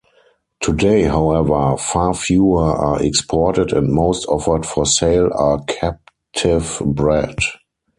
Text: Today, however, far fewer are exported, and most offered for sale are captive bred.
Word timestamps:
Today, 0.61 1.03
however, 1.03 1.77
far 1.77 2.15
fewer 2.15 2.75
are 2.75 3.03
exported, 3.03 3.71
and 3.71 3.93
most 3.93 4.25
offered 4.25 4.65
for 4.65 4.83
sale 4.83 5.29
are 5.31 5.63
captive 5.65 6.81
bred. 6.83 7.35